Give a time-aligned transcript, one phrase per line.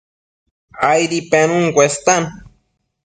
[0.91, 2.23] Aidi penun cuestan